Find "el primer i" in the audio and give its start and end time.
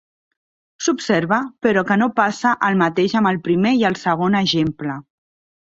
3.33-3.87